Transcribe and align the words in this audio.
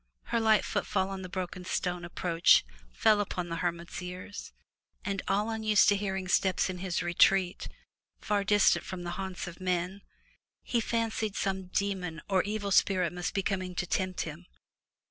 Her 0.23 0.39
light 0.39 0.65
footfall 0.65 1.11
on 1.11 1.21
the 1.21 1.29
broken 1.29 1.63
stone 1.63 2.03
approach 2.03 2.65
fell 2.91 3.21
upon 3.21 3.49
the 3.49 3.57
hermit's 3.57 4.01
ears, 4.01 4.51
and, 5.05 5.21
all 5.27 5.51
unused 5.51 5.89
to 5.89 5.95
hearing 5.95 6.27
steps 6.27 6.71
in 6.71 6.79
his 6.79 7.03
retreat, 7.03 7.67
far 8.19 8.43
distant 8.43 8.83
from 8.83 9.03
the 9.03 9.11
haunts 9.21 9.45
of 9.45 9.61
men, 9.61 10.01
he 10.63 10.81
fancied 10.81 11.35
some 11.35 11.67
demon 11.67 12.19
or 12.27 12.41
evil 12.41 12.71
spirit 12.71 13.13
must 13.13 13.35
be 13.35 13.43
coming 13.43 13.75
to 13.75 13.85
tempt 13.85 14.21
him. 14.21 14.47